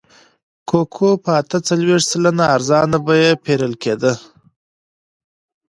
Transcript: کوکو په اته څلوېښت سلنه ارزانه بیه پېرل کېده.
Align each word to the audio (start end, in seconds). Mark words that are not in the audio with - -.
کوکو 0.69 1.09
په 1.23 1.31
اته 1.41 1.57
څلوېښت 1.67 2.05
سلنه 2.11 2.45
ارزانه 2.55 2.97
بیه 3.05 3.31
پېرل 3.43 3.73
کېده. 3.83 4.13